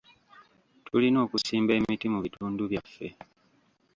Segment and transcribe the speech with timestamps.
[0.87, 3.07] Tulina okusimba emiti mu bitundu byaffe.